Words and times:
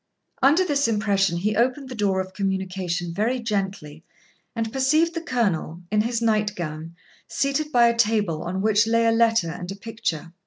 Under 0.41 0.65
this 0.65 0.87
impression 0.87 1.37
he 1.37 1.55
opened 1.55 1.87
the 1.87 1.93
door 1.93 2.21
of 2.21 2.33
communication 2.33 3.13
very 3.13 3.39
gently, 3.39 4.03
and 4.55 4.73
perceived 4.73 5.13
the 5.13 5.21
Colonel, 5.21 5.83
in 5.91 6.01
his 6.01 6.23
night 6.23 6.55
gown, 6.55 6.95
seated 7.27 7.71
by 7.71 7.85
a 7.85 7.95
table, 7.95 8.41
on 8.41 8.63
which 8.63 8.87
lay 8.87 9.05
a 9.05 9.11
letter 9.11 9.51
and 9.51 9.71
a 9.71 9.75
picture. 9.75 10.33